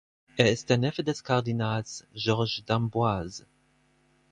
Er 0.35 0.51
ist 0.51 0.71
der 0.71 0.79
Neffe 0.79 1.03
des 1.03 1.23
Kardinals 1.23 2.07
Georges 2.11 2.65
d’Amboise. 2.65 3.45